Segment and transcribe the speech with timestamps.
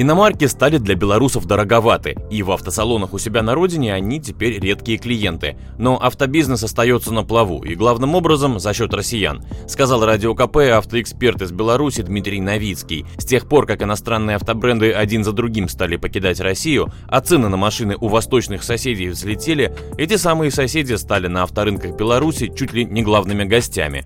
[0.00, 4.96] Иномарки стали для белорусов дороговаты, и в автосалонах у себя на родине они теперь редкие
[4.96, 5.56] клиенты.
[5.76, 11.42] Но автобизнес остается на плаву, и главным образом за счет россиян, сказал Радио КП автоэксперт
[11.42, 13.06] из Беларуси Дмитрий Новицкий.
[13.16, 17.56] С тех пор, как иностранные автобренды один за другим стали покидать Россию, а цены на
[17.56, 23.02] машины у восточных соседей взлетели, эти самые соседи стали на авторынках Беларуси чуть ли не
[23.02, 24.04] главными гостями.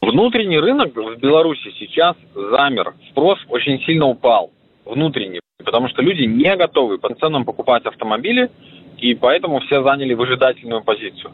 [0.00, 2.94] Внутренний рынок в Беларуси сейчас замер.
[3.10, 4.53] Спрос очень сильно упал
[4.84, 8.50] внутренний, потому что люди не готовы по ценам покупать автомобили,
[8.98, 11.32] и поэтому все заняли выжидательную позицию.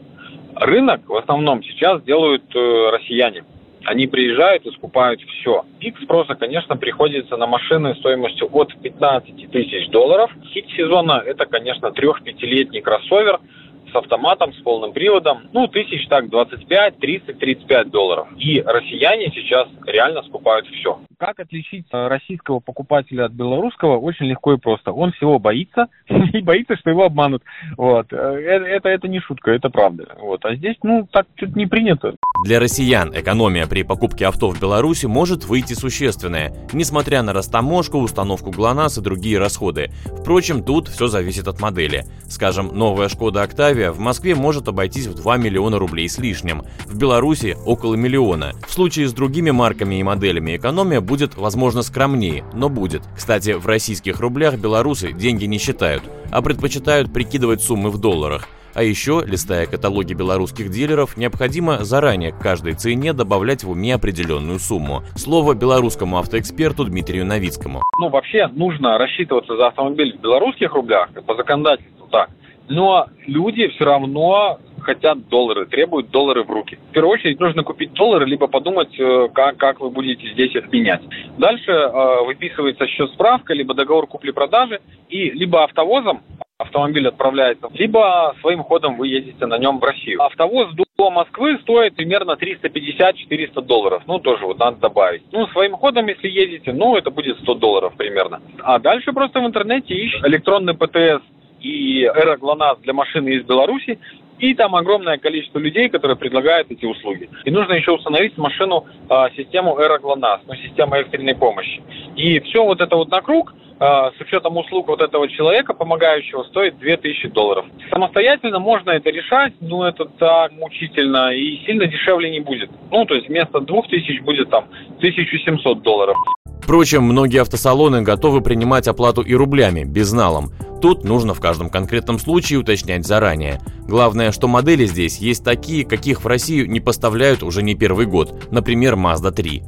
[0.55, 3.43] Рынок в основном сейчас делают э, россияне.
[3.83, 5.65] Они приезжают и скупают все.
[5.79, 10.29] Пик спроса, конечно, приходится на машины стоимостью от 15 тысяч долларов.
[10.53, 13.39] Хит сезона– это, конечно, трех-пятилетний кроссовер–
[13.91, 18.27] с автоматом, с полным приводом, ну, тысяч так 25, 30, 35 долларов.
[18.37, 20.99] И россияне сейчас реально скупают все.
[21.17, 23.97] Как отличить э, российского покупателя от белорусского?
[23.97, 24.91] Очень легко и просто.
[24.91, 27.43] Он всего боится и боится, что его обманут.
[27.77, 28.11] Вот.
[28.11, 30.15] Э, э, это, это не шутка, это правда.
[30.19, 30.43] Вот.
[30.45, 32.15] А здесь, ну, так что-то не принято.
[32.43, 38.49] Для россиян экономия при покупке авто в Беларуси может выйти существенная, несмотря на растаможку, установку
[38.49, 39.91] ГЛОНАСС и другие расходы.
[40.05, 42.07] Впрочем, тут все зависит от модели.
[42.27, 46.97] Скажем, новая Шкода Октавия в Москве может обойтись в 2 миллиона рублей с лишним, в
[46.97, 48.53] Беларуси около миллиона.
[48.67, 53.03] В случае с другими марками и моделями экономия будет, возможно, скромнее, но будет.
[53.15, 58.83] Кстати, в российских рублях белорусы деньги не считают, а предпочитают прикидывать суммы в долларах– а
[58.83, 65.03] еще, листая каталоги белорусских дилеров, необходимо заранее к каждой цене добавлять в уме определенную сумму.
[65.15, 67.81] Слово белорусскому автоэксперту Дмитрию Новицкому.
[67.99, 72.29] Ну, вообще нужно рассчитываться за автомобиль в белорусских рублях, по законодательству так.
[72.69, 76.77] Но люди все равно хотят доллары, требуют доллары в руки.
[76.89, 80.71] В первую очередь нужно купить доллары, либо подумать, э, как, как вы будете здесь их
[80.71, 81.01] менять.
[81.37, 84.79] Дальше э, выписывается счет справка, либо договор купли-продажи,
[85.09, 86.21] и либо автовозом
[86.61, 90.21] автомобиль отправляется, либо своим ходом вы ездите на нем в Россию.
[90.23, 94.03] Автовоз до Москвы стоит примерно 350-400 долларов.
[94.07, 95.23] Ну, тоже вот надо добавить.
[95.31, 98.41] Ну, своим ходом, если едете, ну, это будет 100 долларов примерно.
[98.63, 101.23] А дальше просто в интернете ищешь электронный ПТС
[101.59, 103.99] и эра ГЛОНАСС для машины из Беларуси,
[104.39, 107.29] и там огромное количество людей, которые предлагают эти услуги.
[107.45, 111.81] И нужно еще установить в машину э, систему эра ГЛОНАСС, ну, систему экстренной помощи.
[112.15, 116.43] И все вот это вот на круг– а, с учетом услуг вот этого человека, помогающего,
[116.43, 117.65] стоит 2000 долларов.
[117.89, 122.69] Самостоятельно можно это решать, но это так мучительно и сильно дешевле не будет.
[122.91, 124.65] Ну, то есть вместо 2000 будет там
[124.97, 126.15] 1700 долларов.
[126.61, 130.51] Впрочем, многие автосалоны готовы принимать оплату и рублями, безналом.
[130.79, 133.59] Тут нужно в каждом конкретном случае уточнять заранее.
[133.87, 138.47] Главное, что модели здесь есть такие, каких в Россию не поставляют уже не первый год,
[138.51, 139.63] например, Mazda 3.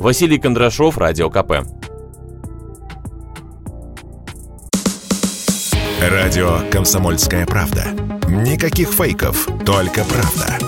[0.00, 1.52] Василий Кондрашов, Радио КП.
[6.00, 7.84] Радио «Комсомольская правда».
[8.26, 10.58] Никаких фейков, только правда.